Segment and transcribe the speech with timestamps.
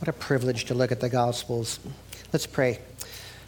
[0.00, 1.78] What a privilege to look at the Gospels.
[2.32, 2.78] Let's pray.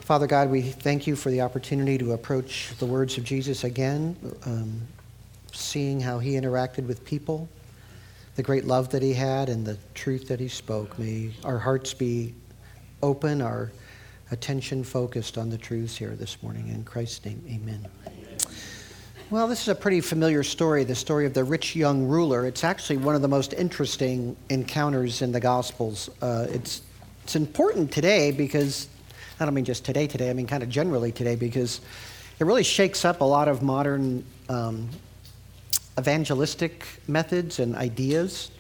[0.01, 4.15] Father God, we thank you for the opportunity to approach the words of Jesus again,
[4.45, 4.83] um,
[5.51, 7.49] seeing how he interacted with people,
[8.37, 10.99] the great love that he had, and the truth that he spoke.
[10.99, 12.35] May our hearts be
[13.03, 13.73] open, our
[14.31, 16.69] attention focused on the truths here this morning.
[16.69, 17.89] In Christ's name, amen.
[19.33, 22.45] Well, this is a pretty familiar story, the story of the rich young ruler.
[22.45, 26.11] It's actually one of the most interesting encounters in the Gospels.
[26.21, 26.83] Uh, it's,
[27.25, 28.89] it's important today because,
[29.41, 31.81] I don't mean just today, today, I mean kind of generally today, because
[32.41, 34.91] it really shakes up a lot of modern um,
[35.99, 38.51] evangelistic methods and ideas.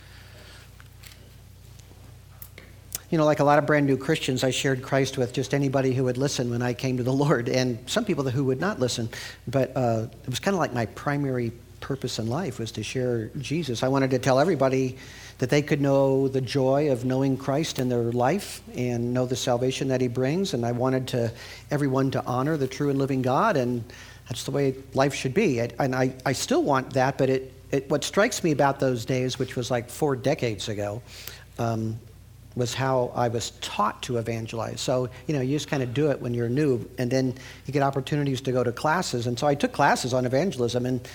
[3.12, 5.92] You know, like a lot of brand new Christians, I shared Christ with just anybody
[5.92, 8.80] who would listen when I came to the Lord, and some people who would not
[8.80, 9.10] listen.
[9.46, 13.26] But uh, it was kind of like my primary purpose in life was to share
[13.38, 13.82] Jesus.
[13.82, 14.96] I wanted to tell everybody
[15.38, 19.36] that they could know the joy of knowing Christ in their life and know the
[19.36, 20.54] salvation that He brings.
[20.54, 21.30] And I wanted to
[21.70, 23.84] everyone to honor the true and living God, and
[24.26, 25.58] that's the way life should be.
[25.58, 29.38] And I, I still want that, but it, it, what strikes me about those days,
[29.38, 31.02] which was like four decades ago,
[31.58, 31.98] um,
[32.54, 34.80] was how I was taught to evangelize.
[34.80, 37.34] So, you know, you just kind of do it when you're new, and then
[37.66, 39.26] you get opportunities to go to classes.
[39.26, 41.06] And so I took classes on evangelism, and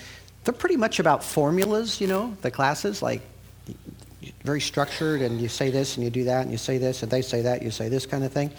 [0.44, 3.22] they're pretty much about formulas, you know, the classes, like
[4.42, 7.10] very structured, and you say this and you do that, and you say this, and
[7.10, 8.50] they say that, you say this kind of thing.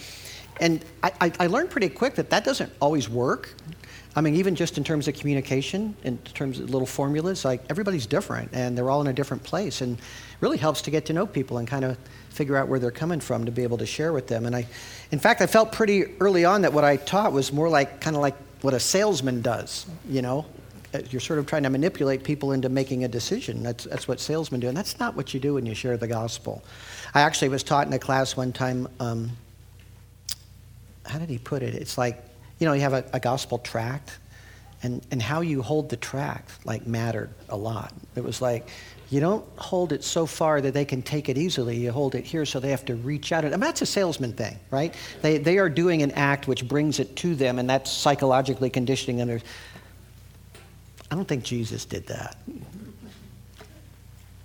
[0.61, 3.53] And I, I, I learned pretty quick that that doesn't always work.
[4.15, 8.07] I mean, even just in terms of communication, in terms of little formulas, like everybody's
[8.07, 9.81] different and they're all in a different place.
[9.81, 9.99] And
[10.41, 11.97] really helps to get to know people and kind of
[12.29, 14.45] figure out where they're coming from to be able to share with them.
[14.45, 14.67] And I,
[15.11, 18.15] in fact, I felt pretty early on that what I taught was more like kind
[18.15, 20.45] of like what a salesman does, you know?
[20.93, 23.61] Uh, you're sort of trying to manipulate people into making a decision.
[23.61, 24.67] That's, that's what salesmen do.
[24.67, 26.63] And that's not what you do when you share the gospel.
[27.13, 29.31] I actually was taught in a class one time, um,
[31.05, 31.75] how did he put it?
[31.75, 32.23] It's like,
[32.59, 34.17] you know, you have a, a gospel tract,
[34.83, 37.93] and, and how you hold the tract like mattered a lot.
[38.15, 38.69] It was like
[39.09, 41.75] you don't hold it so far that they can take it easily.
[41.77, 43.43] You hold it here so they have to reach out.
[43.43, 44.93] I mean, that's a salesman thing, right?
[45.21, 49.17] They, they are doing an act which brings it to them, and that's psychologically conditioning
[49.17, 49.41] them.
[51.09, 52.37] I don't think Jesus did that.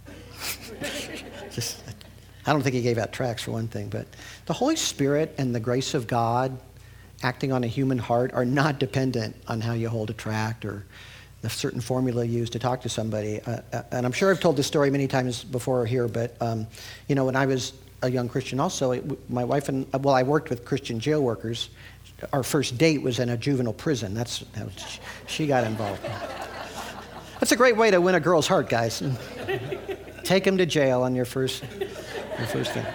[1.52, 1.82] Just,
[2.46, 4.06] I don't think he gave out tracts for one thing, but
[4.46, 6.58] the Holy Spirit and the grace of God
[7.24, 10.84] acting on a human heart are not dependent on how you hold a tract or
[11.40, 13.40] the certain formula used to talk to somebody.
[13.40, 16.66] Uh, uh, and I'm sure I've told this story many times before here, but um,
[17.08, 20.22] you know, when I was a young Christian, also, it, my wife and well, I
[20.22, 21.70] worked with Christian jail workers.
[22.32, 24.14] Our first date was in a juvenile prison.
[24.14, 24.68] That's how
[25.26, 26.02] she got involved.
[27.40, 29.02] That's a great way to win a girl's heart, guys.
[30.24, 31.64] Take them to jail on your first,
[32.38, 32.86] your first thing.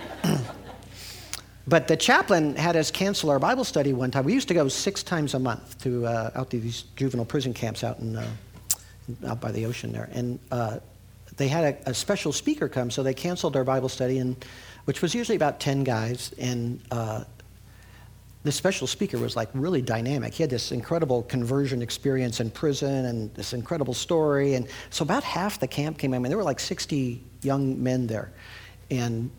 [1.69, 4.25] But the chaplain had us cancel our Bible study one time.
[4.25, 7.53] We used to go six times a month to uh, out to these juvenile prison
[7.53, 8.27] camps out in uh,
[9.27, 10.79] out by the ocean there, and uh,
[11.37, 14.35] they had a, a, special speaker come, so they canceled our Bible study, and
[14.85, 17.23] which was usually about ten guys, and uh,
[18.43, 20.33] this special speaker was like really dynamic.
[20.33, 25.23] He had this incredible conversion experience in prison and this incredible story, and so about
[25.23, 26.15] half the camp came.
[26.15, 28.31] I mean, there were like sixty young men there,
[28.89, 29.29] and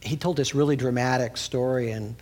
[0.00, 2.14] he told this really dramatic story and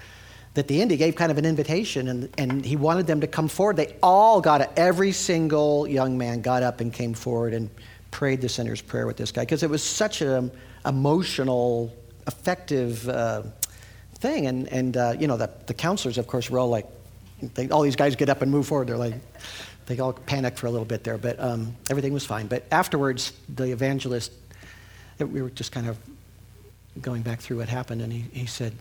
[0.57, 3.27] that the end he gave kind of an invitation and, and he wanted them to
[3.27, 3.77] come forward.
[3.77, 4.71] They all got it.
[4.77, 7.69] Every single young man got up and came forward and
[8.11, 10.51] prayed the sinner's prayer with this guy because it was such an
[10.87, 11.95] emotional
[12.27, 13.43] effective uh,
[14.15, 14.47] thing.
[14.47, 16.87] And, and uh, you know the, the counselors of course were all like
[17.55, 18.89] they, all these guys get up and move forward.
[18.89, 19.17] They're like
[19.85, 22.47] they all panicked for a little bit there but um, everything was fine.
[22.47, 24.33] But afterwards the evangelist
[25.19, 25.99] we were just kind of
[27.01, 28.75] going back through what happened, and he, he said,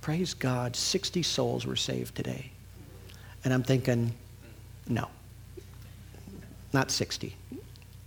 [0.00, 2.50] Praise God, 60 souls were saved today.
[3.44, 4.12] And I'm thinking,
[4.88, 5.08] no,
[6.72, 7.36] not 60.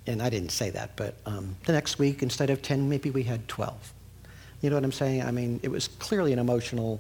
[0.08, 3.24] And I didn't say that, but um, the next week, instead of 10, maybe we
[3.24, 3.94] had 12.
[4.62, 5.24] You know what I'm saying?
[5.24, 7.00] I mean, it was clearly an emotional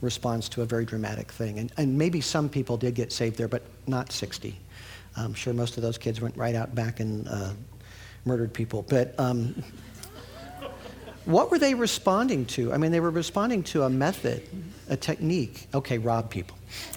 [0.00, 1.58] response to a very dramatic thing.
[1.58, 4.56] And, and maybe some people did get saved there, but not 60.
[5.16, 7.52] I'm sure most of those kids went right out back and uh,
[8.24, 8.82] murdered people.
[8.82, 9.62] But um,
[11.24, 12.72] what were they responding to?
[12.72, 14.42] I mean, they were responding to a method,
[14.88, 15.68] a technique.
[15.74, 16.56] Okay, rob people.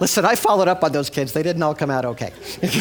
[0.00, 1.32] Listen, I followed up on those kids.
[1.32, 2.32] They didn't all come out okay.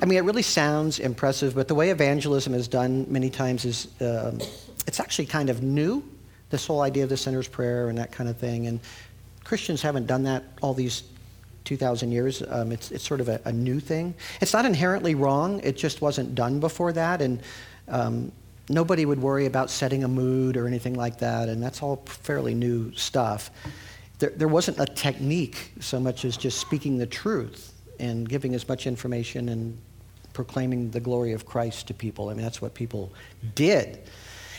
[0.00, 3.88] I mean, it really sounds impressive, but the way evangelism is done many times is
[4.00, 4.40] um,
[4.86, 6.04] it's actually kind of new,
[6.50, 8.66] this whole idea of the sinner's prayer and that kind of thing.
[8.66, 8.78] And
[9.42, 11.02] Christians haven't done that all these
[11.66, 12.42] 2,000 years.
[12.48, 14.14] Um, it's, it's sort of a, a, new thing.
[14.40, 17.20] It's not inherently wrong, it just wasn't done before that.
[17.20, 17.42] And
[17.88, 18.32] um,
[18.68, 21.48] nobody would worry about setting a mood or anything like that.
[21.48, 23.50] And that's all fairly new stuff.
[24.18, 28.68] There, there wasn't a technique so much as just speaking the truth and giving as
[28.68, 29.76] much information and
[30.32, 32.28] proclaiming the glory of Christ to people.
[32.28, 33.12] I mean, that's what people
[33.54, 34.00] did.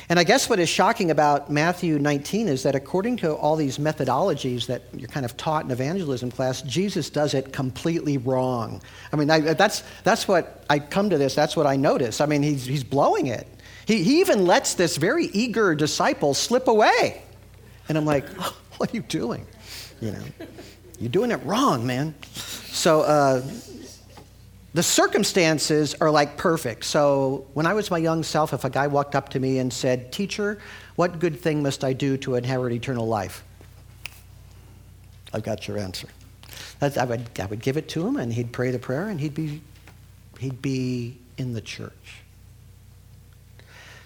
[0.09, 3.77] And I guess what is shocking about Matthew 19 is that according to all these
[3.77, 8.81] methodologies that you're kind of taught in evangelism class, Jesus does it completely wrong.
[9.11, 12.21] I mean, I, that's, that's what I come to this, that's what I notice.
[12.21, 13.47] I mean, he's, he's blowing it.
[13.85, 17.21] He, he even lets this very eager disciple slip away.
[17.89, 19.45] And I'm like, oh, what are you doing?
[19.99, 20.23] You know,
[20.99, 22.15] you're doing it wrong, man.
[22.33, 23.41] So, uh,
[24.73, 26.85] the circumstances are like perfect.
[26.85, 29.71] So when I was my young self, if a guy walked up to me and
[29.71, 30.59] said, Teacher,
[30.95, 33.43] what good thing must I do to inherit eternal life?
[35.33, 36.07] I've got your answer.
[36.81, 39.33] I would, I would give it to him, and he'd pray the prayer, and he'd
[39.33, 39.61] be,
[40.39, 42.21] he'd be in the church.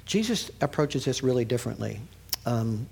[0.05, 1.99] Jesus approaches this really differently.
[2.45, 2.87] Um,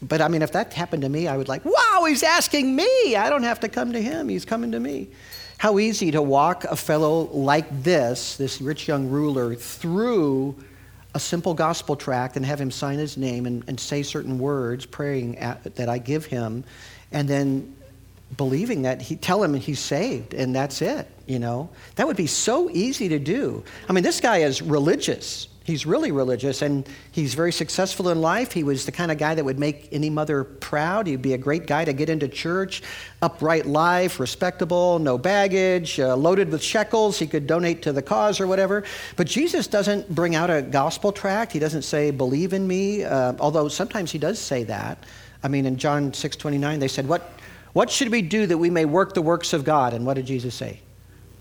[0.00, 3.16] but I mean, if that happened to me, I would like, wow, he's asking me.
[3.16, 4.28] I don't have to come to him.
[4.28, 5.08] He's coming to me.
[5.58, 10.56] How easy to walk a fellow like this, this rich young ruler, through
[11.14, 14.84] a simple gospel tract and have him sign his name and, and say certain words,
[14.84, 16.64] praying at, that I give him,
[17.12, 17.76] and then
[18.36, 21.68] believing that he tell him he's saved and that's it you know?
[21.96, 23.64] That would be so easy to do.
[23.88, 28.52] I mean this guy is religious He's really religious and he's very successful in life.
[28.52, 31.06] He was the kind of guy that would make any mother proud.
[31.06, 32.82] He'd be a great guy to get into church,
[33.22, 37.18] upright life, respectable, no baggage, uh, loaded with shekels.
[37.18, 38.84] He could donate to the cause or whatever.
[39.16, 41.52] But Jesus doesn't bring out a gospel tract.
[41.52, 45.02] He doesn't say, Believe in me, uh, although sometimes he does say that.
[45.42, 47.30] I mean, in John 6 29, they said, what,
[47.74, 49.94] what should we do that we may work the works of God?
[49.94, 50.80] And what did Jesus say?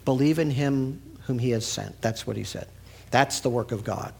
[0.05, 2.01] Believe in him whom he has sent.
[2.01, 2.67] That's what he said.
[3.13, 4.11] That's the work of God.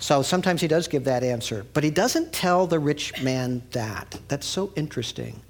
[0.00, 4.18] So sometimes he does give that answer, but he doesn't tell the rich man that.
[4.26, 5.40] That's so interesting.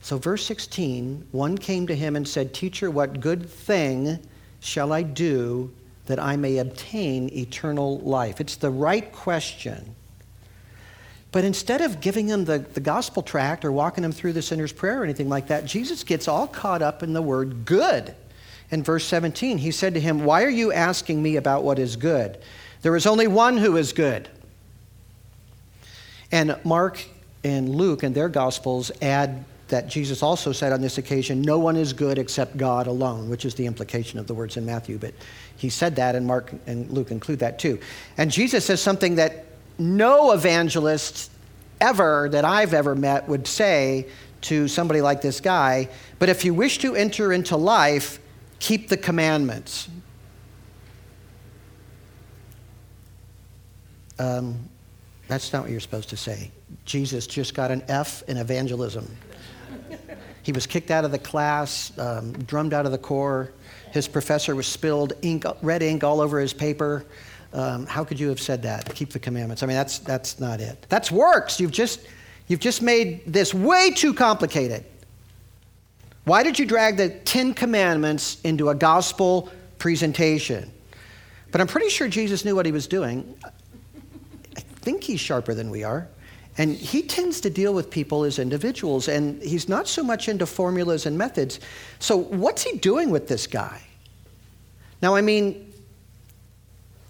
[0.00, 4.18] So, verse 16 one came to him and said, Teacher, what good thing
[4.60, 5.70] shall I do
[6.06, 8.40] that I may obtain eternal life?
[8.40, 9.94] It's the right question.
[11.32, 14.72] But instead of giving him the, the gospel tract or walking him through the sinner's
[14.72, 18.14] prayer or anything like that, Jesus gets all caught up in the word good
[18.70, 19.58] in verse 17.
[19.58, 22.38] He said to him, Why are you asking me about what is good?
[22.82, 24.28] There is only one who is good.
[26.32, 27.04] And Mark
[27.42, 31.76] and Luke in their Gospels add that Jesus also said on this occasion, No one
[31.76, 34.98] is good except God alone, which is the implication of the words in Matthew.
[34.98, 35.14] But
[35.56, 37.78] he said that, and Mark and Luke include that too.
[38.16, 39.46] And Jesus says something that
[39.78, 41.30] no evangelist
[41.80, 44.06] ever that I've ever met would say
[44.42, 45.88] to somebody like this guy.
[46.18, 48.18] But if you wish to enter into life,
[48.60, 49.88] keep the commandments.
[54.18, 54.68] Um,
[55.26, 56.50] that's not what you're supposed to say.
[56.84, 59.08] Jesus just got an F in evangelism.
[60.42, 63.50] he was kicked out of the class, um, drummed out of the corps.
[63.92, 67.04] His professor was spilled ink, red ink all over his paper.
[67.52, 68.94] Um, how could you have said that?
[68.94, 69.62] Keep the commandments.
[69.62, 70.86] I mean, that's, that's not it.
[70.88, 71.58] That's works.
[71.58, 72.06] You've just,
[72.46, 74.84] you've just made this way too complicated.
[76.30, 80.70] Why did you drag the Ten Commandments into a gospel presentation?
[81.50, 83.34] But I'm pretty sure Jesus knew what he was doing.
[84.56, 86.06] I think he's sharper than we are.
[86.56, 90.46] And he tends to deal with people as individuals, and he's not so much into
[90.46, 91.58] formulas and methods.
[91.98, 93.82] So, what's he doing with this guy?
[95.02, 95.72] Now, I mean,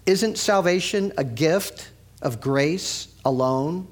[0.07, 1.91] isn't salvation a gift
[2.23, 3.87] of grace alone?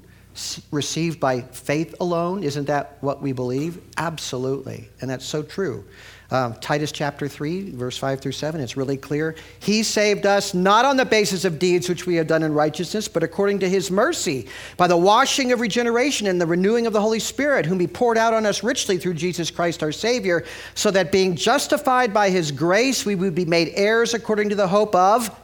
[0.70, 2.42] Received by faith alone.
[2.42, 3.80] Isn't that what we believe?
[3.96, 4.88] Absolutely.
[5.00, 5.84] And that's so true.
[6.32, 9.34] Um, Titus chapter 3, verse 5 through 7, it's really clear.
[9.58, 13.08] He saved us not on the basis of deeds which we have done in righteousness,
[13.08, 14.46] but according to his mercy,
[14.76, 18.16] by the washing of regeneration and the renewing of the Holy Spirit, whom he poured
[18.16, 20.44] out on us richly through Jesus Christ our Savior,
[20.76, 24.68] so that being justified by his grace, we would be made heirs according to the
[24.68, 25.36] hope of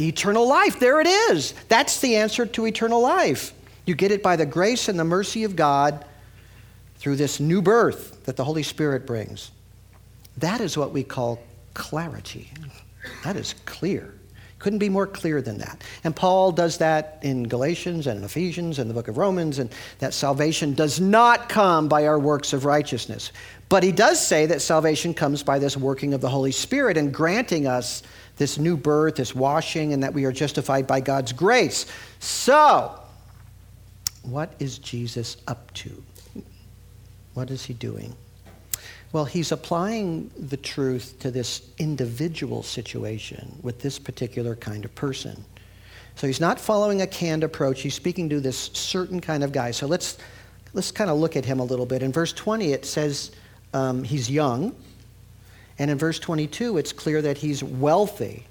[0.00, 0.80] eternal life.
[0.80, 1.54] There it is.
[1.68, 3.52] That's the answer to eternal life.
[3.88, 6.04] You get it by the grace and the mercy of God
[6.98, 9.50] through this new birth that the Holy Spirit brings.
[10.36, 11.38] That is what we call
[11.72, 12.50] clarity.
[13.24, 14.12] That is clear.
[14.58, 15.82] Couldn't be more clear than that.
[16.04, 19.70] And Paul does that in Galatians and in Ephesians and the book of Romans, and
[20.00, 23.32] that salvation does not come by our works of righteousness.
[23.70, 27.14] But he does say that salvation comes by this working of the Holy Spirit and
[27.14, 28.02] granting us
[28.36, 31.86] this new birth, this washing, and that we are justified by God's grace.
[32.18, 33.00] So,
[34.22, 36.02] what is Jesus up to?
[37.34, 38.14] What is he doing?
[39.12, 45.44] Well, he's applying the truth to this individual situation with this particular kind of person.
[46.16, 47.80] So he's not following a canned approach.
[47.80, 49.70] He's speaking to this certain kind of guy.
[49.70, 50.18] So let's,
[50.74, 52.02] let's kind of look at him a little bit.
[52.02, 53.30] In verse 20, it says
[53.72, 54.74] um, he's young.
[55.78, 58.47] And in verse 22, it's clear that he's wealthy.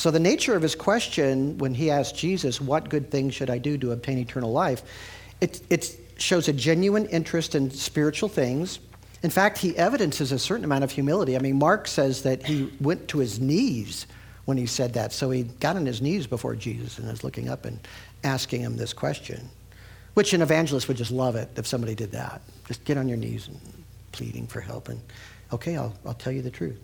[0.00, 3.58] So the nature of his question when he asked Jesus, What good thing should I
[3.58, 4.82] do to obtain eternal life?
[5.42, 8.78] It, it shows a genuine interest in spiritual things.
[9.22, 11.36] In fact, he evidences a certain amount of humility.
[11.36, 14.06] I mean, Mark says that he went to his knees
[14.46, 15.12] when he said that.
[15.12, 17.78] So he got on his knees before Jesus and was looking up and
[18.24, 19.50] asking him this question,
[20.14, 22.40] which an evangelist would just love it if somebody did that.
[22.66, 23.60] Just get on your knees and
[24.12, 24.88] pleading for help.
[24.88, 24.98] And
[25.52, 26.78] okay, I'll, I'll tell you the truth.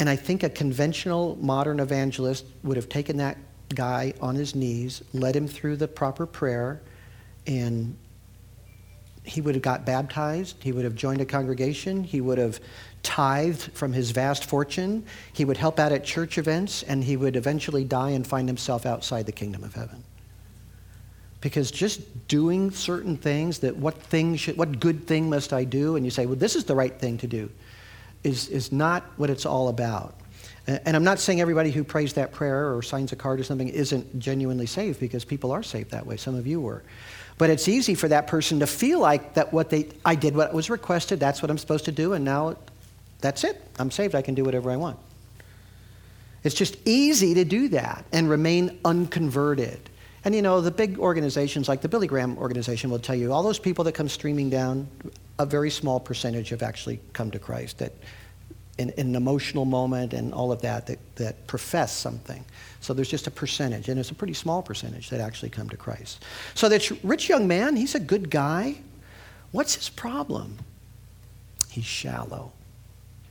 [0.00, 3.36] And I think a conventional modern evangelist would have taken that
[3.74, 6.80] guy on his knees, led him through the proper prayer,
[7.46, 7.96] and
[9.24, 10.56] he would have got baptized.
[10.62, 12.02] He would have joined a congregation.
[12.02, 12.60] He would have
[13.02, 15.04] tithed from his vast fortune.
[15.32, 18.86] He would help out at church events, and he would eventually die and find himself
[18.86, 20.02] outside the kingdom of heaven.
[21.40, 25.96] Because just doing certain things, that what thing should, what good thing must I do?
[25.96, 27.50] And you say, well, this is the right thing to do,
[28.28, 30.14] is, is not what it's all about.
[30.66, 33.68] And I'm not saying everybody who prays that prayer or signs a card or something
[33.68, 36.18] isn't genuinely saved because people are saved that way.
[36.18, 36.82] Some of you were.
[37.38, 40.52] But it's easy for that person to feel like that what they I did what
[40.52, 42.56] was requested, that's what I'm supposed to do, and now
[43.20, 43.62] that's it.
[43.78, 44.14] I'm saved.
[44.14, 44.98] I can do whatever I want.
[46.44, 49.80] It's just easy to do that and remain unconverted.
[50.24, 53.42] And you know, the big organizations like the Billy Graham organization will tell you all
[53.42, 54.88] those people that come streaming down,
[55.38, 57.92] a very small percentage have actually come to Christ that
[58.78, 62.44] in, in, an emotional moment and all of that, that that profess something.
[62.80, 65.76] So there's just a percentage, and it's a pretty small percentage that actually come to
[65.76, 66.24] Christ.
[66.54, 68.76] So that rich young man, he's a good guy.
[69.50, 70.58] What's his problem?
[71.70, 72.52] He's shallow.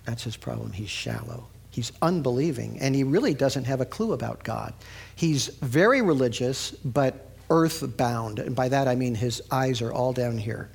[0.06, 0.72] That's his problem.
[0.72, 1.48] He's shallow.
[1.72, 4.74] He's unbelieving, and he really doesn't have a clue about God.
[5.16, 10.38] He's very religious, but earthbound, and by that I mean his eyes are all down
[10.38, 10.70] here.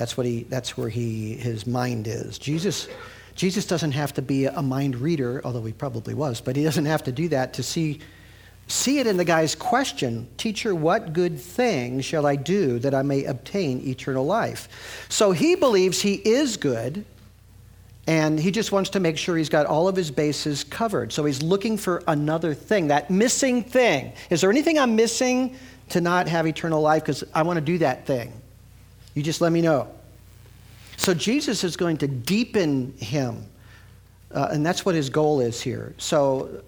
[0.00, 0.44] That's what he.
[0.44, 1.34] That's where he.
[1.34, 2.38] His mind is.
[2.38, 2.88] Jesus.
[3.34, 6.86] Jesus doesn't have to be a mind reader, although he probably was, but he doesn't
[6.86, 8.00] have to do that to see
[8.66, 13.02] see it in the guy's question Teacher, what good thing shall I do that I
[13.02, 15.06] may obtain eternal life?
[15.10, 17.04] So he believes he is good,
[18.06, 21.12] and he just wants to make sure he's got all of his bases covered.
[21.12, 24.14] So he's looking for another thing, that missing thing.
[24.30, 25.56] Is there anything I'm missing
[25.90, 27.02] to not have eternal life?
[27.02, 28.32] Because I want to do that thing.
[29.14, 29.88] You just let me know.
[30.96, 33.46] So Jesus is going to deepen him.
[34.32, 35.94] Uh, and that's what his goal is here.
[35.98, 36.62] So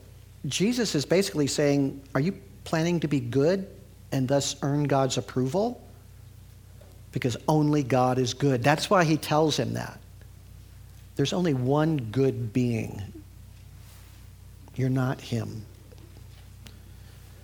[0.47, 2.35] Jesus is basically saying, Are you
[2.65, 3.69] planning to be good
[4.11, 5.81] and thus earn God's approval?
[7.13, 8.63] Because only God is good.
[8.63, 10.01] That's why he tells him that.
[11.15, 13.03] There's only one good being.
[14.75, 15.67] You're not him.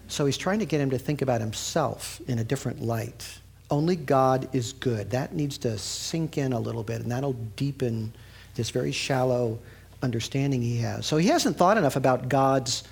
[0.08, 3.40] So he's trying to get him to think about himself in a different light.
[3.70, 5.10] Only God is good.
[5.10, 8.12] That needs to sink in a little bit, and that'll deepen
[8.54, 9.58] this very shallow
[10.02, 11.06] understanding he has.
[11.06, 12.84] So he hasn't thought enough about God's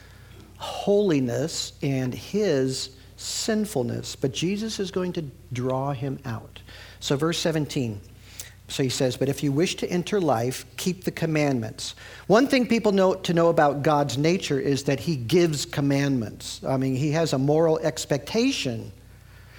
[0.59, 6.61] holiness and his sinfulness, but Jesus is going to draw him out.
[7.01, 8.01] So, verse 17.
[8.69, 11.95] So he says, But if you wish to enter life, keep the commandments.
[12.27, 16.61] One thing people know to know about God's nature is that he gives commandments.
[16.67, 18.93] I mean, he has a moral expectation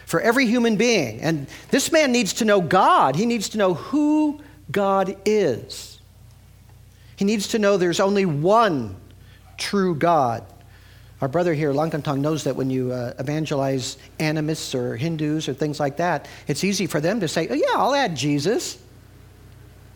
[0.07, 1.19] for every human being.
[1.19, 3.17] And this man needs to know God.
[3.17, 4.39] He needs to know who
[4.71, 5.99] God is.
[7.17, 8.95] He needs to know there's only one
[9.57, 10.45] true God.
[11.19, 15.77] Our brother here, Lankantong, knows that when you uh, evangelize animists or Hindus or things
[15.77, 18.77] like that, it's easy for them to say, oh, yeah, I'll add Jesus.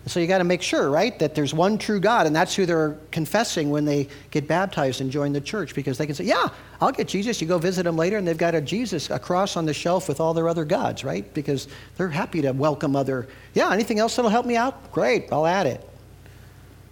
[0.08, 2.66] So you got to make sure, right, that there's one true God, and that's who
[2.66, 6.50] they're confessing when they get baptized and join the church, because they can say, "Yeah,
[6.82, 9.56] I'll get Jesus." You go visit them later, and they've got a Jesus, a cross
[9.56, 11.32] on the shelf with all their other gods, right?
[11.36, 11.68] Because
[11.98, 13.28] they're happy to welcome other.
[13.54, 14.92] Yeah, anything else that'll help me out?
[14.92, 15.88] Great, I'll add it.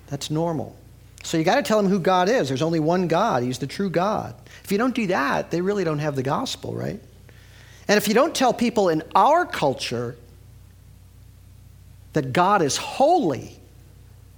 [0.08, 0.75] That's normal.
[1.24, 2.48] So you got to tell them who God is.
[2.48, 3.44] There's only one God.
[3.44, 4.36] He's the true God.
[4.63, 7.00] If you don't do that, they really don't have the gospel, right?
[7.88, 10.16] And if you don't tell people in our culture
[12.13, 13.60] that God is holy,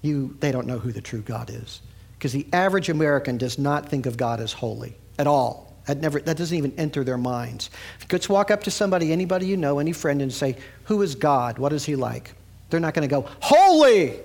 [0.02, 1.82] you, they don't know who the true God is.
[2.18, 5.76] Because the average American does not think of God as holy at all.
[5.88, 7.70] That, never, that doesn't even enter their minds.
[7.98, 11.02] If you could walk up to somebody, anybody you know, any friend, and say, Who
[11.02, 11.58] is God?
[11.58, 12.34] What is he like?
[12.70, 14.20] They're not going to go, Holy!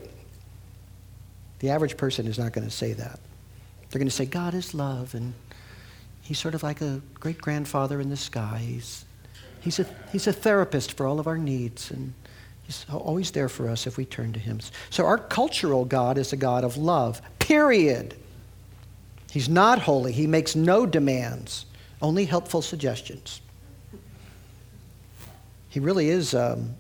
[1.60, 3.18] The average person is not going to say that.
[3.90, 5.32] They're going to say, God is love, and
[6.20, 8.62] he's sort of like a great grandfather in the sky.
[8.62, 9.06] He's,
[9.60, 12.12] he's, a, he's a therapist for all of our needs, and
[12.66, 14.58] He's always there for us if we turn to Him.
[14.90, 18.14] So, our cultural God is a God of love, period.
[19.30, 20.12] He's not holy.
[20.12, 21.66] He makes no demands,
[22.02, 23.40] only helpful suggestions.
[25.68, 26.74] He really is um,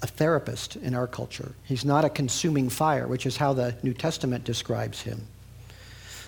[0.00, 1.52] a therapist in our culture.
[1.64, 5.26] He's not a consuming fire, which is how the New Testament describes him.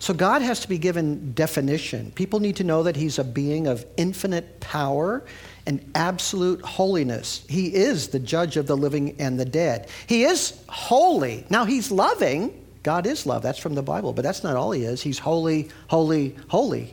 [0.00, 2.11] So God has to be given definition.
[2.12, 5.23] People need to know that he's a being of infinite power
[5.71, 7.45] and absolute holiness.
[7.49, 9.89] He is the judge of the living and the dead.
[10.09, 11.47] He is holy.
[11.49, 12.67] Now, he's loving.
[12.83, 13.45] God is love.
[13.45, 15.00] That's from the Bible, but that's not all he is.
[15.00, 16.93] He's holy, holy, holy,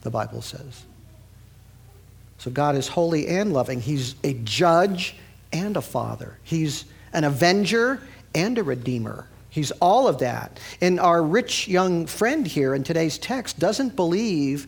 [0.00, 0.84] the Bible says.
[2.38, 3.78] So God is holy and loving.
[3.78, 5.14] He's a judge
[5.52, 6.38] and a father.
[6.44, 8.00] He's an avenger
[8.34, 9.28] and a redeemer.
[9.50, 10.58] He's all of that.
[10.80, 14.66] And our rich young friend here in today's text doesn't believe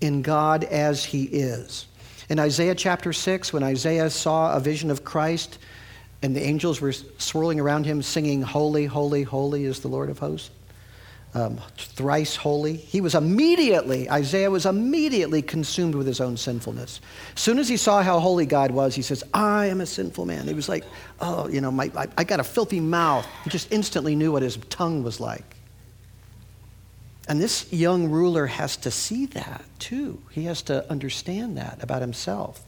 [0.00, 1.86] in God as he is.
[2.28, 5.58] In Isaiah chapter 6, when Isaiah saw a vision of Christ
[6.22, 10.18] and the angels were swirling around him singing, Holy, holy, holy is the Lord of
[10.18, 10.50] hosts,
[11.34, 17.00] um, thrice holy, he was immediately, Isaiah was immediately consumed with his own sinfulness.
[17.34, 20.24] As soon as he saw how holy God was, he says, I am a sinful
[20.24, 20.48] man.
[20.48, 20.84] He was like,
[21.20, 23.26] oh, you know, my, I, I got a filthy mouth.
[23.44, 25.55] He just instantly knew what his tongue was like.
[27.28, 30.22] And this young ruler has to see that too.
[30.30, 32.62] He has to understand that about himself.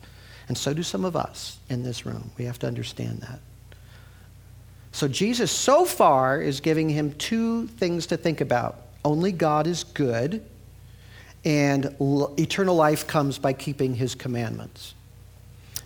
[0.48, 2.30] And so do some of us in this room.
[2.38, 3.40] We have to understand that.
[4.92, 9.84] So Jesus, so far, is giving him two things to think about only God is
[9.84, 10.44] good,
[11.44, 14.94] and eternal life comes by keeping his commandments.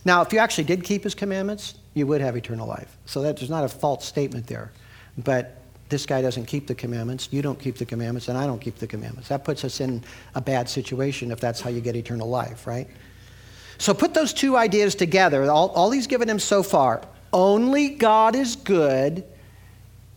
[0.03, 2.97] Now, if you actually did keep his commandments, you would have eternal life.
[3.05, 4.71] So that, there's not a false statement there.
[5.17, 8.59] But this guy doesn't keep the commandments, you don't keep the commandments, and I don't
[8.59, 9.29] keep the commandments.
[9.29, 10.03] That puts us in
[10.35, 12.87] a bad situation if that's how you get eternal life, right?
[13.77, 15.49] So put those two ideas together.
[15.51, 17.01] All, all he's given him so far
[17.33, 19.23] only God is good.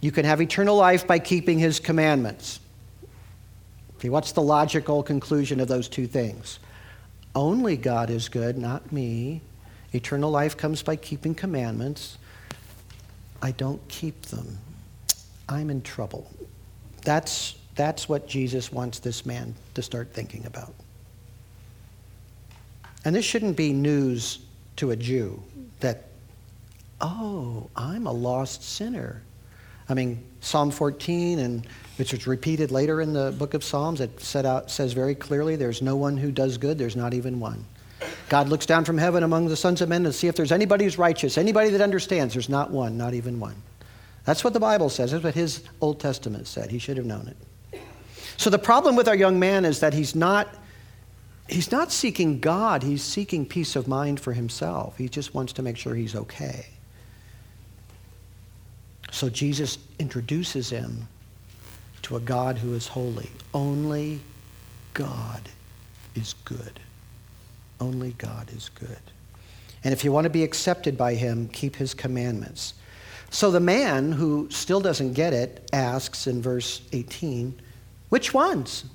[0.02, 2.60] You can have eternal life by keeping his commandments.
[3.96, 6.58] Okay, what's the logical conclusion of those two things?
[7.34, 9.40] Only God is good, not me.
[9.94, 12.18] Eternal life comes by keeping commandments.
[13.40, 14.58] I don't keep them.
[15.48, 16.30] I'm in trouble.
[17.02, 20.74] That's, that's what Jesus wants this man to start thinking about.
[23.04, 24.40] And this shouldn't be news
[24.76, 25.42] to a Jew
[25.80, 26.04] that
[27.00, 29.22] oh, I'm a lost sinner.
[29.88, 34.20] I mean, Psalm 14, and which is repeated later in the book of Psalms, it
[34.20, 37.64] set out, says very clearly there's no one who does good, there's not even one.
[38.28, 40.84] God looks down from heaven among the sons of men to see if there's anybody
[40.84, 42.34] who's righteous, anybody that understands.
[42.34, 43.54] There's not one, not even one.
[44.26, 45.12] That's what the Bible says.
[45.12, 46.70] That's what his Old Testament said.
[46.70, 47.80] He should have known it.
[48.36, 50.48] So the problem with our young man is that he's not
[51.48, 54.98] he's not seeking God, he's seeking peace of mind for himself.
[54.98, 56.66] He just wants to make sure he's okay.
[59.12, 61.06] So Jesus introduces him
[62.02, 63.30] to a God who is holy.
[63.54, 64.20] Only
[64.92, 65.48] God
[66.16, 66.80] is good.
[67.80, 68.98] Only God is good.
[69.84, 72.74] And if you want to be accepted by him, keep his commandments.
[73.36, 77.54] So the man who still doesn't get it asks in verse 18,
[78.08, 78.86] which ones?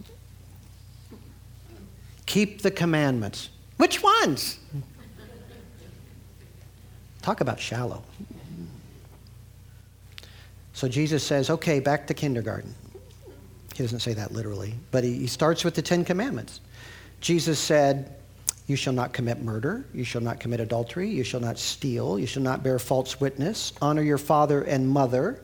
[2.25, 3.51] Keep the commandments.
[3.77, 4.57] Which ones?
[7.21, 8.03] Talk about shallow.
[10.73, 12.73] So Jesus says, okay, back to kindergarten.
[13.75, 16.61] He doesn't say that literally, but he, he starts with the Ten Commandments.
[17.19, 18.15] Jesus said,
[18.67, 19.85] You shall not commit murder.
[19.93, 21.09] You shall not commit adultery.
[21.09, 22.17] You shall not steal.
[22.17, 23.73] You shall not bear false witness.
[23.81, 25.41] Honor your father and mother.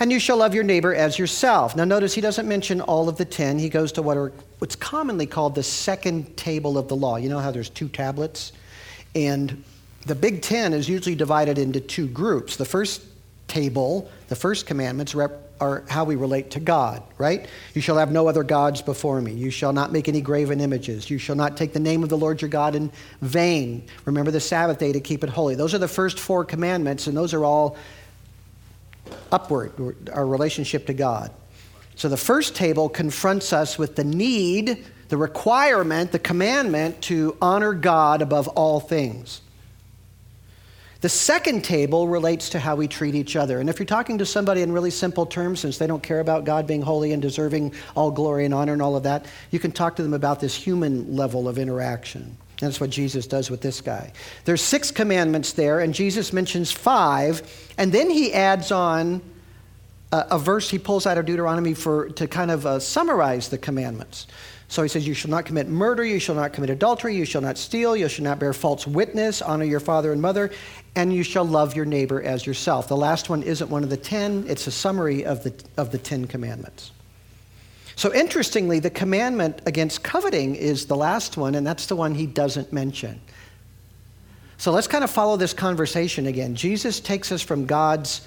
[0.00, 1.76] And you shall love your neighbor as yourself.
[1.76, 3.58] Now, notice he doesn't mention all of the ten.
[3.58, 7.16] He goes to what are what's commonly called the second table of the law.
[7.16, 8.52] You know how there's two tablets?
[9.14, 9.62] And
[10.06, 12.56] the Big Ten is usually divided into two groups.
[12.56, 13.02] The first
[13.46, 15.14] table, the first commandments
[15.60, 17.46] are how we relate to God, right?
[17.74, 19.32] You shall have no other gods before me.
[19.32, 21.08] You shall not make any graven images.
[21.08, 23.84] You shall not take the name of the Lord your God in vain.
[24.04, 25.54] Remember the Sabbath day to keep it holy.
[25.54, 27.76] Those are the first four commandments, and those are all
[29.30, 29.72] upward,
[30.12, 31.30] our relationship to God.
[31.94, 37.74] So the first table confronts us with the need, the requirement, the commandment to honor
[37.74, 39.42] God above all things.
[41.02, 43.58] The second table relates to how we treat each other.
[43.58, 46.44] And if you're talking to somebody in really simple terms, since they don't care about
[46.44, 49.72] God being holy and deserving all glory and honor and all of that, you can
[49.72, 52.36] talk to them about this human level of interaction.
[52.60, 54.12] That's what Jesus does with this guy.
[54.44, 57.42] There's six commandments there, and Jesus mentions five,
[57.76, 59.22] and then he adds on
[60.12, 63.58] a, a verse he pulls out of Deuteronomy for, to kind of uh, summarize the
[63.58, 64.28] commandments.
[64.72, 67.42] So he says, You shall not commit murder, you shall not commit adultery, you shall
[67.42, 70.50] not steal, you shall not bear false witness, honor your father and mother,
[70.96, 72.88] and you shall love your neighbor as yourself.
[72.88, 75.98] The last one isn't one of the ten, it's a summary of the, of the
[75.98, 76.92] Ten Commandments.
[77.96, 82.26] So interestingly, the commandment against coveting is the last one, and that's the one he
[82.26, 83.20] doesn't mention.
[84.56, 86.54] So let's kind of follow this conversation again.
[86.54, 88.26] Jesus takes us from God's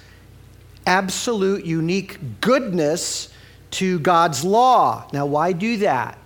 [0.86, 3.30] absolute, unique goodness
[3.72, 5.08] to God's law.
[5.12, 6.18] Now, why do that?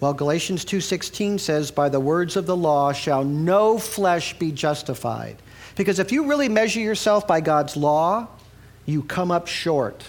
[0.00, 5.36] Well, Galatians 2:16 says, "By the words of the law shall no flesh be justified."
[5.74, 8.28] Because if you really measure yourself by God's law,
[8.86, 10.04] you come up short.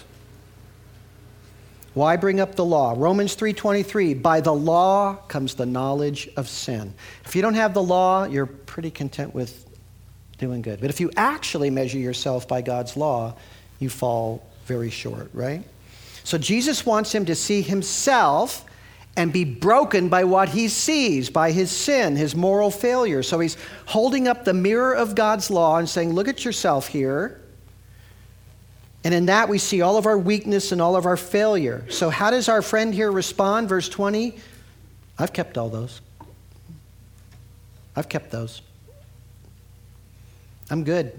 [1.92, 2.94] Why bring up the law?
[2.96, 7.82] Romans 3:23, "By the law comes the knowledge of sin." If you don't have the
[7.82, 9.66] law, you're pretty content with
[10.38, 10.80] doing good.
[10.80, 13.34] But if you actually measure yourself by God's law,
[13.80, 15.64] you fall very short, right?
[16.22, 18.64] So Jesus wants him to see himself
[19.16, 23.22] and be broken by what he sees, by his sin, his moral failure.
[23.22, 27.40] So he's holding up the mirror of God's law and saying, Look at yourself here.
[29.02, 31.86] And in that, we see all of our weakness and all of our failure.
[31.88, 33.68] So, how does our friend here respond?
[33.68, 34.36] Verse 20
[35.18, 36.00] I've kept all those.
[37.96, 38.62] I've kept those.
[40.70, 41.12] I'm good.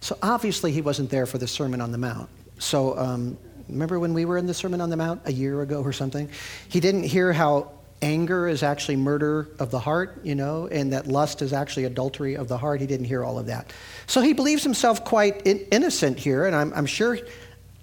[0.00, 2.28] So, obviously, he wasn't there for the Sermon on the Mount.
[2.58, 5.82] So, um, Remember when we were in the Sermon on the Mount a year ago
[5.82, 6.28] or something?
[6.68, 7.70] He didn't hear how
[8.02, 12.36] anger is actually murder of the heart, you know, and that lust is actually adultery
[12.36, 12.80] of the heart.
[12.80, 13.72] He didn't hear all of that.
[14.06, 17.18] So he believes himself quite in- innocent here, and I'm, I'm, sure.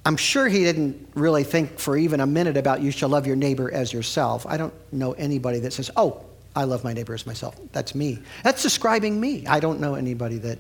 [0.06, 3.36] I'm sure he didn't really think for even a minute about you shall love your
[3.36, 4.46] neighbor as yourself.
[4.48, 6.24] I don't know anybody that says, oh,
[6.56, 7.56] I love my neighbor as myself.
[7.72, 8.20] That's me.
[8.44, 9.48] That's describing me.
[9.48, 10.60] I don't know anybody that,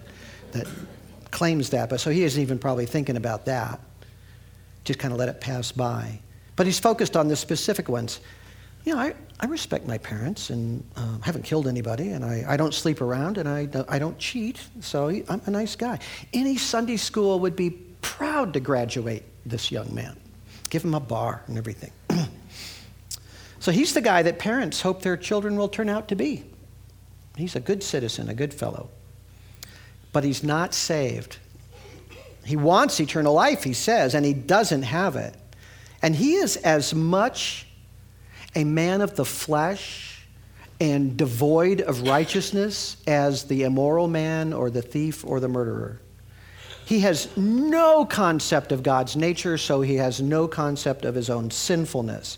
[0.54, 0.68] that
[1.30, 3.80] claims that, but so he isn't even probably thinking about that
[4.84, 6.20] just kind of let it pass by.
[6.56, 8.20] But he's focused on the specific ones.
[8.86, 12.58] You know, I, I respect my parents and um, haven't killed anybody, and I, I
[12.58, 16.00] don't sleep around, and I, I don't cheat, so he, I'm a nice guy.
[16.34, 20.18] Any Sunday school would be proud to graduate this young man,
[20.70, 21.92] give him a bar and everything.
[23.60, 26.44] so he's the guy that parents hope their children will turn out to be.
[27.38, 28.90] He's a good citizen, a good fellow.
[30.12, 31.38] But he's not saved.
[32.46, 35.36] He wants eternal life, he says, and he doesn't have it.
[36.02, 37.68] And he is as much
[38.56, 40.26] a man of the flesh
[40.82, 46.02] and devoid of righteousness as the immoral man or the thief or the murderer.
[46.86, 51.50] He has no concept of God's nature, so he has no concept of his own
[51.50, 52.38] sinfulness.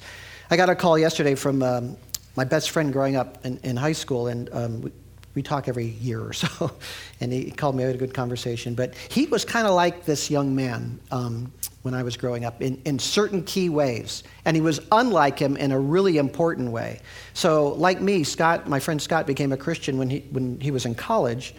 [0.51, 1.97] I got a call yesterday from um,
[2.35, 4.91] my best friend growing up in, in high school, and um,
[5.35, 6.71] we talk every year or so.
[7.21, 8.73] And he called me, we had a good conversation.
[8.75, 11.51] But he was kind of like this young man um,
[11.83, 14.23] when I was growing up in, in certain key ways.
[14.43, 16.99] And he was unlike him in a really important way.
[17.33, 20.85] So, like me, Scott, my friend Scott became a Christian when he, when he was
[20.85, 21.55] in college.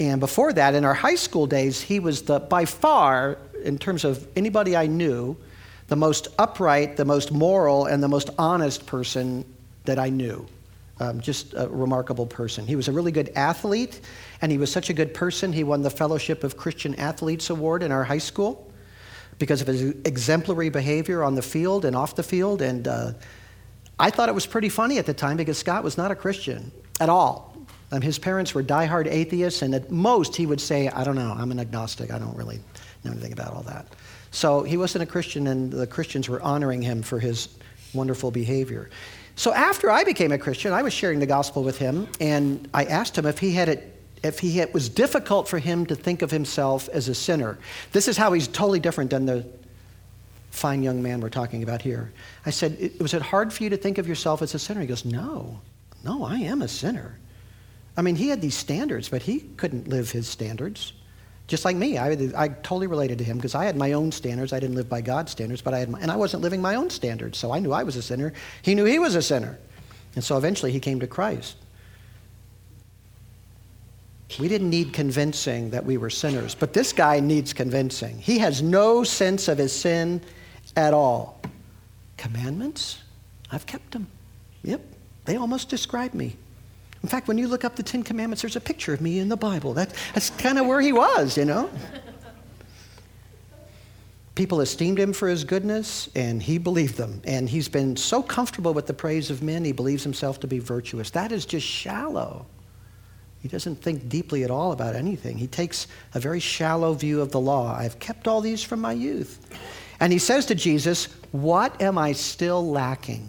[0.00, 4.04] And before that, in our high school days, he was the, by far, in terms
[4.04, 5.36] of anybody I knew,
[5.88, 9.44] the most upright, the most moral, and the most honest person
[9.84, 10.46] that I knew.
[10.98, 12.66] Um, just a remarkable person.
[12.66, 14.00] He was a really good athlete,
[14.40, 15.52] and he was such a good person.
[15.52, 18.72] He won the Fellowship of Christian Athletes Award in our high school
[19.38, 22.62] because of his exemplary behavior on the field and off the field.
[22.62, 23.12] And uh,
[23.98, 26.72] I thought it was pretty funny at the time because Scott was not a Christian
[27.00, 27.54] at all.
[27.92, 31.34] Um, his parents were diehard atheists, and at most he would say, I don't know,
[31.36, 32.10] I'm an agnostic.
[32.10, 32.60] I don't really
[33.04, 33.86] know anything about all that.
[34.30, 37.48] So he wasn't a Christian, and the Christians were honoring him for his
[37.94, 38.90] wonderful behavior.
[39.36, 42.86] So after I became a Christian, I was sharing the gospel with him, and I
[42.86, 43.92] asked him if he had it.
[44.22, 47.58] If he had, was difficult for him to think of himself as a sinner,
[47.92, 49.46] this is how he's totally different than the
[50.50, 52.12] fine young man we're talking about here.
[52.46, 54.80] I said, Was it hard for you to think of yourself as a sinner?
[54.80, 55.60] He goes, No,
[56.02, 57.18] no, I am a sinner.
[57.94, 60.94] I mean, he had these standards, but he couldn't live his standards.
[61.46, 64.52] Just like me, I, I totally related to him because I had my own standards.
[64.52, 66.74] I didn't live by God's standards, but I had, my, and I wasn't living my
[66.74, 67.38] own standards.
[67.38, 68.32] So I knew I was a sinner.
[68.62, 69.56] He knew he was a sinner,
[70.16, 71.56] and so eventually he came to Christ.
[74.40, 78.18] We didn't need convincing that we were sinners, but this guy needs convincing.
[78.18, 80.20] He has no sense of his sin
[80.74, 81.40] at all.
[82.16, 82.98] Commandments?
[83.52, 84.08] I've kept them.
[84.64, 84.80] Yep,
[85.26, 86.36] they almost describe me.
[87.06, 89.28] In fact, when you look up the Ten Commandments, there's a picture of me in
[89.28, 89.74] the Bible.
[89.74, 91.70] That, that's kind of where he was, you know?
[94.34, 97.22] People esteemed him for his goodness, and he believed them.
[97.22, 100.58] And he's been so comfortable with the praise of men, he believes himself to be
[100.58, 101.10] virtuous.
[101.10, 102.44] That is just shallow.
[103.40, 105.38] He doesn't think deeply at all about anything.
[105.38, 107.72] He takes a very shallow view of the law.
[107.72, 109.38] I've kept all these from my youth.
[110.00, 113.28] And he says to Jesus, What am I still lacking?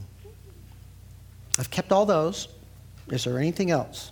[1.59, 2.47] I've kept all those.
[3.09, 4.11] Is there anything else?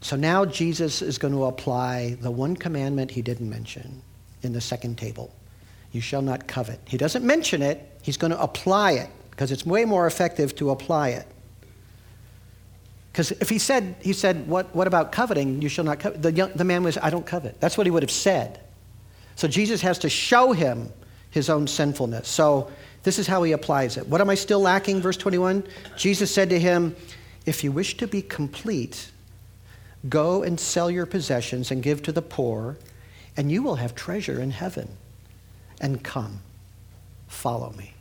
[0.00, 4.02] So now Jesus is going to apply the one commandment he didn't mention
[4.42, 5.34] in the second table
[5.92, 6.80] You shall not covet.
[6.86, 10.70] He doesn't mention it, he's going to apply it because it's way more effective to
[10.70, 11.26] apply it.
[13.12, 15.62] Because if he said, he said, what, what about coveting?
[15.62, 16.22] You shall not covet.
[16.22, 17.58] The, young, the man was, I don't covet.
[17.60, 18.60] That's what he would have said.
[19.36, 20.90] So Jesus has to show him
[21.30, 22.28] his own sinfulness.
[22.28, 22.70] So
[23.02, 24.06] this is how he applies it.
[24.06, 25.00] What am I still lacking?
[25.00, 25.64] Verse 21
[25.96, 26.94] Jesus said to him,
[27.46, 29.10] If you wish to be complete,
[30.08, 32.76] go and sell your possessions and give to the poor,
[33.36, 34.88] and you will have treasure in heaven.
[35.80, 36.40] And come,
[37.28, 37.94] follow me.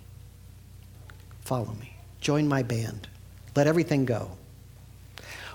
[1.41, 1.95] Follow me.
[2.21, 3.07] Join my band.
[3.55, 4.31] Let everything go.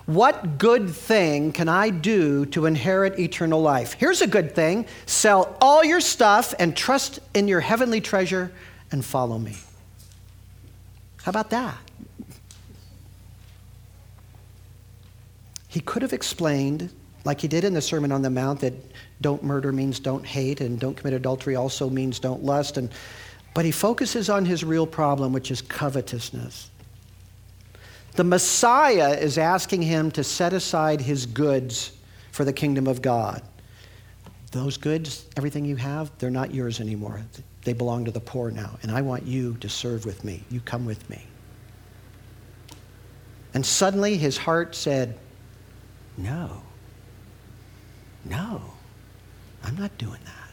[0.06, 3.92] What good thing can I do to inherit eternal life?
[3.92, 8.52] Here's a good thing sell all your stuff and trust in your heavenly treasure
[8.90, 9.56] and follow me.
[11.22, 11.76] How about that?
[15.70, 16.92] He could have explained,
[17.24, 18.74] like he did in the Sermon on the Mount, that
[19.20, 22.76] don't murder means don't hate, and don't commit adultery also means don't lust.
[22.76, 22.90] And,
[23.54, 26.70] but he focuses on his real problem, which is covetousness.
[28.16, 31.92] The Messiah is asking him to set aside his goods
[32.32, 33.40] for the kingdom of God.
[34.50, 37.22] Those goods, everything you have, they're not yours anymore.
[37.62, 38.76] They belong to the poor now.
[38.82, 40.42] And I want you to serve with me.
[40.50, 41.24] You come with me.
[43.54, 45.16] And suddenly his heart said,
[46.22, 46.62] No.
[48.24, 48.60] No.
[49.64, 50.50] I'm not doing that.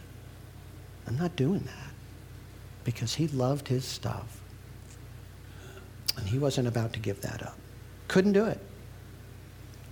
[1.08, 1.91] I'm not doing that.
[2.84, 4.41] Because he loved his stuff.
[6.17, 7.58] And he wasn't about to give that up.
[8.08, 8.60] Couldn't do it.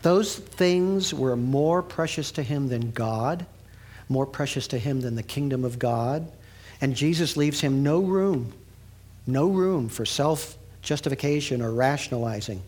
[0.01, 3.45] Those things were more precious to him than God,
[4.07, 6.31] more precious to him than the kingdom of God.
[6.81, 8.53] And Jesus leaves him no room,
[9.27, 12.61] no room for self justification or rationalizing.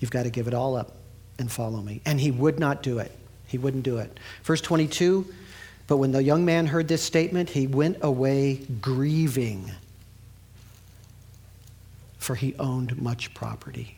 [0.00, 0.92] You've got to give it all up
[1.40, 2.00] and follow me.
[2.06, 3.10] And he would not do it.
[3.48, 4.20] He wouldn't do it.
[4.44, 5.26] Verse 22
[5.88, 9.72] But when the young man heard this statement, he went away grieving
[12.18, 13.96] for he owned much property.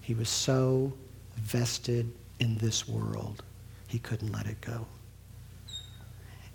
[0.00, 0.92] He was so
[1.36, 2.10] vested
[2.40, 3.44] in this world,
[3.86, 4.86] he couldn't let it go.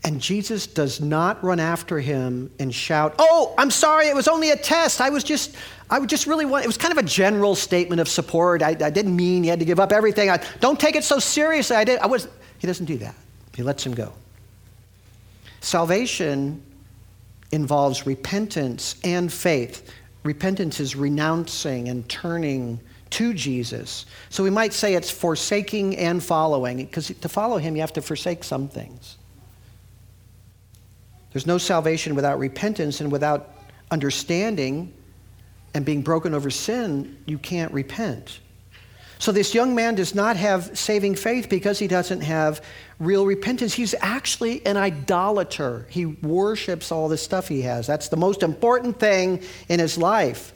[0.07, 4.51] And Jesus does not run after him and shout, Oh, I'm sorry, it was only
[4.51, 5.01] a test.
[5.01, 5.53] I was just,
[5.89, 8.63] I would just really want, it was kind of a general statement of support.
[8.63, 10.29] I, I didn't mean he had to give up everything.
[10.29, 11.75] I, don't take it so seriously.
[11.75, 13.15] I did, I was, he doesn't do that.
[13.53, 14.13] He lets him go.
[15.59, 16.63] Salvation
[17.51, 19.91] involves repentance and faith.
[20.23, 24.05] Repentance is renouncing and turning to Jesus.
[24.29, 28.01] So we might say it's forsaking and following, because to follow him, you have to
[28.01, 29.17] forsake some things.
[31.37, 33.53] There's no salvation without repentance, and without
[33.91, 34.91] understanding
[35.75, 38.39] and being broken over sin, you can't repent.
[39.19, 42.63] So this young man does not have saving faith because he doesn't have
[42.97, 43.75] real repentance.
[43.75, 45.85] He's actually an idolater.
[45.91, 47.85] He worships all the stuff he has.
[47.85, 50.53] That's the most important thing in his life.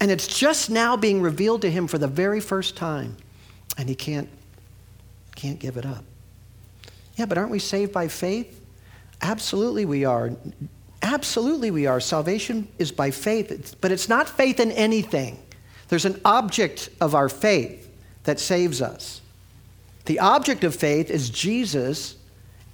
[0.00, 3.16] And it's just now being revealed to him for the very first time.
[3.78, 4.28] And he can't,
[5.36, 6.02] can't give it up.
[7.14, 8.59] Yeah, but aren't we saved by faith?
[9.22, 10.32] Absolutely we are.
[11.02, 12.00] Absolutely we are.
[12.00, 15.38] Salvation is by faith, but it's not faith in anything.
[15.88, 17.88] There's an object of our faith
[18.24, 19.20] that saves us.
[20.04, 22.16] The object of faith is Jesus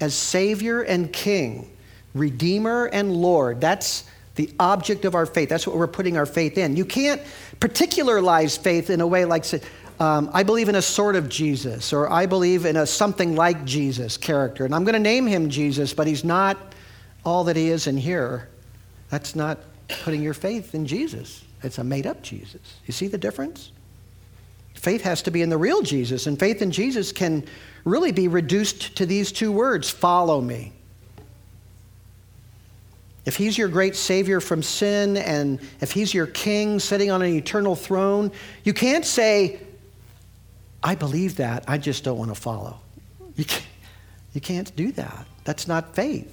[0.00, 1.70] as Savior and King,
[2.14, 3.60] Redeemer and Lord.
[3.60, 4.04] That's
[4.34, 5.48] the object of our faith.
[5.48, 6.76] That's what we're putting our faith in.
[6.76, 7.22] You can't
[7.58, 9.44] particularize faith in a way like,
[9.98, 13.64] um, I believe in a sort of Jesus, or I believe in a something like
[13.64, 14.64] Jesus character.
[14.64, 16.74] And I'm going to name him Jesus, but he's not
[17.24, 18.48] all that he is in here.
[19.08, 19.58] That's not
[20.02, 21.44] putting your faith in Jesus.
[21.62, 22.60] It's a made up Jesus.
[22.86, 23.72] You see the difference?
[24.74, 27.44] Faith has to be in the real Jesus, and faith in Jesus can
[27.84, 30.72] really be reduced to these two words follow me.
[33.24, 37.34] If he's your great savior from sin, and if he's your king sitting on an
[37.34, 38.30] eternal throne,
[38.62, 39.58] you can't say,
[40.82, 42.78] I believe that, I just don't want to follow.
[43.36, 43.66] You can't,
[44.32, 45.26] you can't do that.
[45.44, 46.32] That's not faith.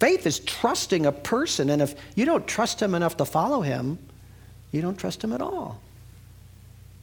[0.00, 3.98] Faith is trusting a person, and if you don't trust him enough to follow him,
[4.72, 5.80] you don't trust Him at all.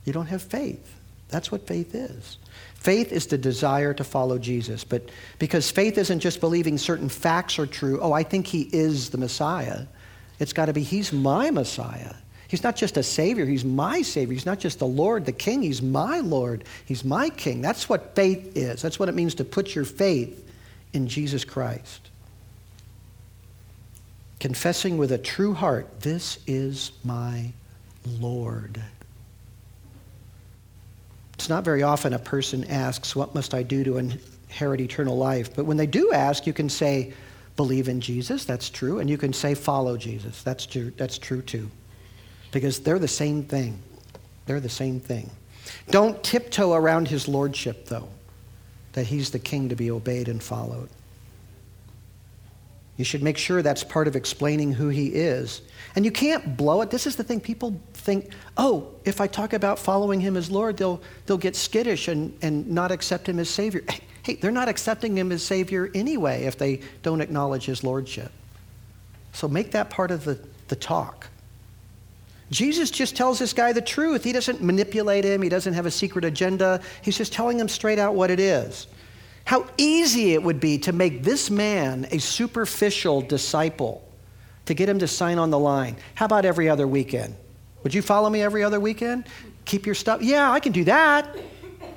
[0.04, 0.96] You don't have faith.
[1.30, 2.38] That's what faith is.
[2.74, 4.84] Faith is the desire to follow Jesus.
[4.84, 9.12] But because faith isn't just believing certain facts are true, oh, I think He is
[9.12, 9.84] the Messiah.
[10.40, 12.16] It's got to be He's my Messiah.
[12.50, 14.34] He's not just a Savior, He's my Savior.
[14.34, 16.64] He's not just the Lord, the King, He's my Lord.
[16.84, 17.62] He's my King.
[17.62, 18.82] That's what faith is.
[18.82, 20.52] That's what it means to put your faith
[20.92, 22.10] in Jesus Christ.
[24.40, 27.54] Confessing with a true heart, This is my
[28.04, 28.82] Lord.
[31.36, 35.56] It's not very often a person asks, What must I do to inherit eternal life?
[35.56, 37.14] But when they do ask, you can say,
[37.58, 38.98] Believe in Jesus, that's true.
[38.98, 41.70] And you can say, Follow Jesus, that's true, that's true too
[42.52, 43.82] because they're the same thing.
[44.46, 45.30] They're the same thing.
[45.92, 48.10] Don't tiptoe around his lordship, though,
[48.94, 50.90] that he's the king to be obeyed and followed.
[52.98, 55.62] You should make sure that's part of explaining who he is.
[55.96, 56.90] And you can't blow it.
[56.90, 60.76] This is the thing people think, oh, if I talk about following him as Lord,
[60.76, 63.84] they'll, they'll get skittish and, and not accept him as Savior.
[64.22, 68.34] Hey, they're not accepting him as Savior anyway if they don't acknowledge his Lordship.
[69.32, 71.29] So make that part of the, the talk.
[72.52, 74.24] Jesus just tells this guy the truth.
[74.24, 76.82] He doesn't manipulate him, he doesn't have a secret agenda.
[77.02, 78.88] He's just telling him straight out what it is.
[79.46, 84.08] How easy it would be to make this man a superficial disciple,
[84.66, 85.96] to get him to sign on the line.
[86.16, 87.36] How about every other weekend?
[87.84, 89.26] Would you follow me every other weekend?
[89.66, 90.22] Keep your stuff?
[90.22, 91.36] Yeah, I can do that.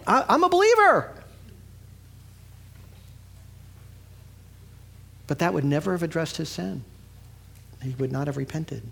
[0.06, 1.12] I, I'm a believer.
[5.26, 6.84] But that would never have addressed his sin.
[7.82, 8.82] He would not have repented.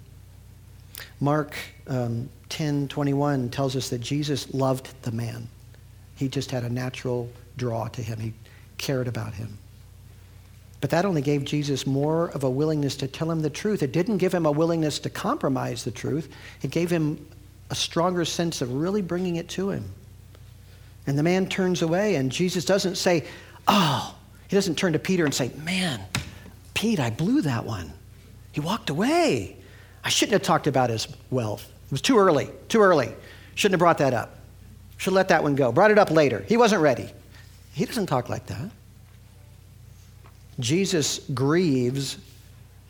[1.20, 5.48] Mark um, 10 21 tells us that Jesus loved the man.
[6.16, 8.32] He just had a natural draw to him, he
[8.78, 9.58] cared about him.
[10.80, 13.82] But that only gave Jesus more of a willingness to tell him the truth.
[13.82, 16.28] It didn't give him a willingness to compromise the truth,
[16.62, 17.26] it gave him
[17.70, 19.92] a stronger sense of really bringing it to him.
[21.06, 23.24] And the man turns away, and Jesus doesn't say,
[23.68, 24.14] Oh,
[24.48, 26.00] he doesn't turn to Peter and say, Man,
[26.74, 27.92] Pete, I blew that one.
[28.52, 29.56] He walked away.
[30.04, 31.70] I shouldn't have talked about his wealth.
[31.86, 33.12] It was too early, too early.
[33.54, 34.38] Shouldn't have brought that up.
[34.96, 35.72] Should let that one go.
[35.72, 36.44] Brought it up later.
[36.48, 37.10] He wasn't ready.
[37.72, 38.70] He doesn't talk like that.
[40.58, 42.18] Jesus grieves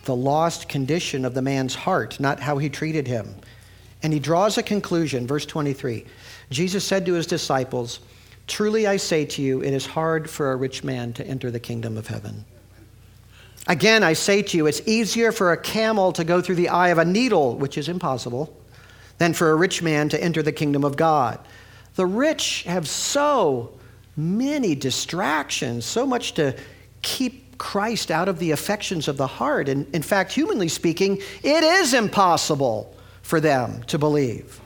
[0.05, 3.35] the lost condition of the man's heart, not how he treated him.
[4.03, 6.05] And he draws a conclusion, verse 23.
[6.51, 8.01] Jesus said to his disciples,
[8.47, 11.61] Truly I say to you, it is hard for a rich man to enter the
[11.61, 12.45] kingdom of heaven.
[13.67, 16.89] Again, I say to you, it's easier for a camel to go through the eye
[16.89, 18.57] of a needle, which is impossible,
[19.19, 21.39] than for a rich man to enter the kingdom of God.
[21.95, 23.79] The rich have so
[24.17, 26.57] many distractions, so much to
[27.03, 29.69] keep Christ out of the affections of the heart.
[29.69, 34.61] And in fact, humanly speaking, it is impossible for them to believe.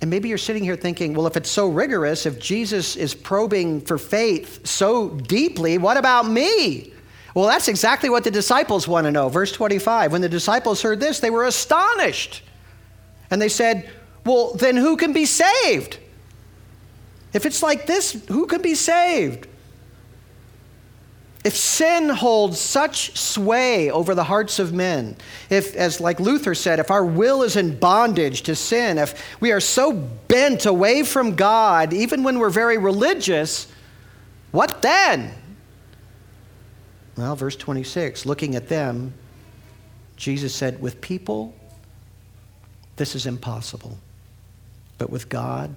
[0.00, 3.80] And maybe you're sitting here thinking, well, if it's so rigorous, if Jesus is probing
[3.80, 6.92] for faith so deeply, what about me?
[7.34, 9.28] Well, that's exactly what the disciples want to know.
[9.28, 12.42] Verse 25 When the disciples heard this, they were astonished.
[13.30, 13.90] And they said,
[14.24, 15.98] Well, then who can be saved?
[17.32, 19.46] If it's like this, who can be saved?
[21.46, 25.16] If sin holds such sway over the hearts of men,
[25.48, 29.52] if, as like Luther said, if our will is in bondage to sin, if we
[29.52, 33.68] are so bent away from God, even when we're very religious,
[34.50, 35.32] what then?
[37.16, 39.14] Well, verse 26, looking at them,
[40.16, 41.54] Jesus said, With people,
[42.96, 43.96] this is impossible.
[44.98, 45.76] But with God,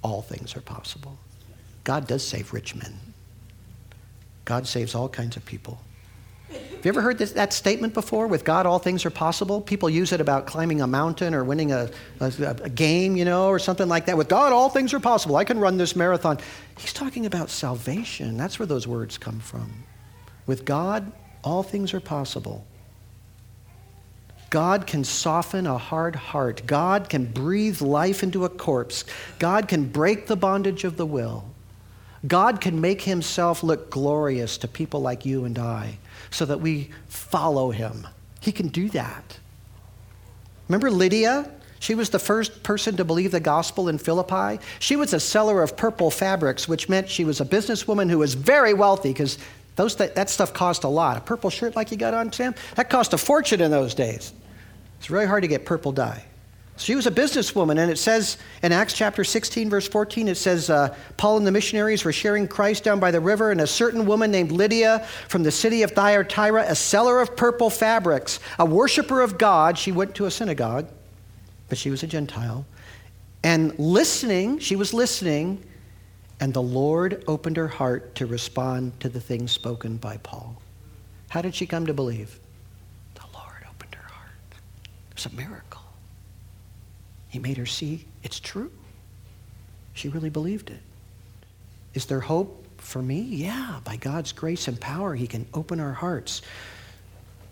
[0.00, 1.18] all things are possible.
[1.82, 3.05] God does save rich men.
[4.46, 5.78] God saves all kinds of people.
[6.48, 8.28] Have you ever heard this, that statement before?
[8.28, 9.60] With God, all things are possible.
[9.60, 12.32] People use it about climbing a mountain or winning a, a,
[12.62, 14.16] a, game, you know, or something like that.
[14.16, 15.34] With God, all things are possible.
[15.34, 16.38] I can run this marathon.
[16.78, 18.36] He's talking about salvation.
[18.36, 19.84] That's where those words come from.
[20.46, 21.10] With God,
[21.42, 22.64] all things are possible.
[24.50, 26.62] God can soften a hard heart.
[26.66, 29.04] God can breathe life into a corpse.
[29.40, 31.44] God can break the bondage of the will.
[32.26, 35.98] God can make himself look glorious to people like you and I
[36.30, 38.06] so that we follow him.
[38.40, 39.38] He can do that.
[40.68, 41.50] Remember Lydia?
[41.78, 44.62] She was the first person to believe the gospel in Philippi.
[44.78, 48.34] She was a seller of purple fabrics, which meant she was a businesswoman who was
[48.34, 49.38] very wealthy because
[49.76, 51.16] that, that stuff cost a lot.
[51.16, 54.32] A purple shirt like you got on, Sam, that cost a fortune in those days.
[54.98, 56.24] It's really hard to get purple dye.
[56.78, 60.68] She was a businesswoman, and it says in Acts chapter 16, verse 14, it says
[60.68, 64.04] uh, Paul and the missionaries were sharing Christ down by the river, and a certain
[64.04, 69.22] woman named Lydia from the city of Thyatira, a seller of purple fabrics, a worshiper
[69.22, 70.86] of God, she went to a synagogue,
[71.68, 72.66] but she was a Gentile,
[73.42, 75.64] and listening, she was listening,
[76.40, 80.60] and the Lord opened her heart to respond to the things spoken by Paul.
[81.30, 82.38] How did she come to believe?
[85.16, 85.85] That's a miracle.
[87.28, 88.70] He made her see it's true.
[89.94, 90.80] She really believed it.
[91.94, 93.20] Is there hope for me?
[93.20, 96.42] Yeah, by God's grace and power, He can open our hearts.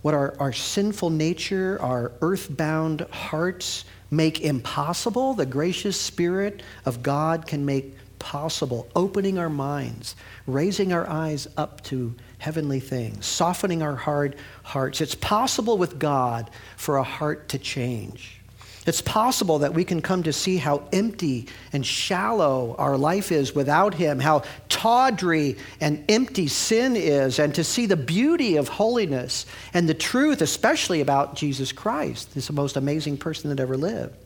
[0.02, 7.46] What our, our sinful nature, our earthbound hearts make impossible, the gracious Spirit of God
[7.46, 10.16] can make possible, opening our minds,
[10.46, 15.00] raising our eyes up to heavenly things, softening our hard hearts.
[15.00, 18.40] It's possible with God for a heart to change.
[18.86, 23.54] It's possible that we can come to see how empty and shallow our life is
[23.54, 29.46] without Him, how tawdry and empty sin is, and to see the beauty of holiness
[29.72, 32.34] and the truth, especially about Jesus Christ.
[32.34, 34.16] The most amazing person that ever lived.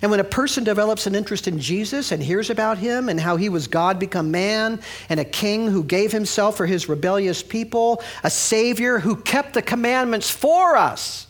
[0.00, 3.36] And when a person develops an interest in Jesus and hears about him and how
[3.36, 8.02] he was God become man and a king who gave himself for his rebellious people,
[8.22, 11.27] a savior who kept the commandments for us,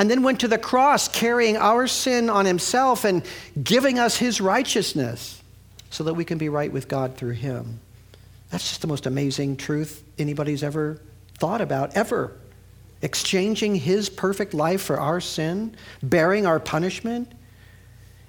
[0.00, 3.22] and then went to the cross carrying our sin on himself and
[3.62, 5.42] giving us his righteousness
[5.90, 7.80] so that we can be right with God through him.
[8.48, 11.02] That's just the most amazing truth anybody's ever
[11.36, 12.32] thought about, ever
[13.02, 17.30] exchanging his perfect life for our sin, bearing our punishment.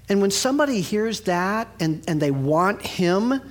[0.10, 3.42] And when somebody hears that and, and they want him,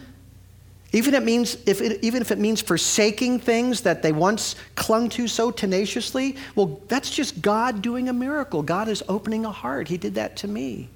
[0.93, 5.09] even, it means, if it, even if it means forsaking things that they once clung
[5.11, 8.63] to so tenaciously, well, that's just God doing a miracle.
[8.63, 9.87] God is opening a heart.
[9.87, 10.89] He did that to me.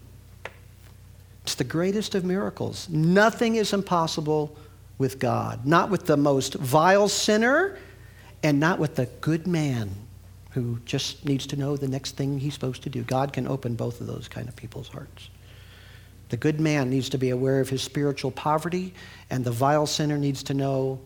[1.45, 2.88] It's the greatest of miracles.
[2.88, 4.57] Nothing is impossible
[4.99, 7.78] with God, not with the most vile sinner,
[8.42, 9.90] and not with the good man
[10.51, 13.03] who just needs to know the next thing he's supposed to do.
[13.03, 15.28] God can open both of those kind of people's hearts.
[16.31, 18.95] The good man needs to be aware of his spiritual poverty,
[19.31, 21.01] and the vile sinner needs to know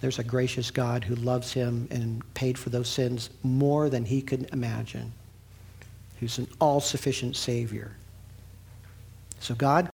[0.00, 4.22] there's a gracious God who loves him and paid for those sins more than he
[4.22, 5.12] could imagine,
[6.18, 7.92] who's an all sufficient Savior.
[9.40, 9.88] So, God